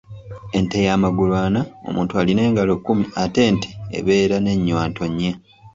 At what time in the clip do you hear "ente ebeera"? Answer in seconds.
3.49-4.35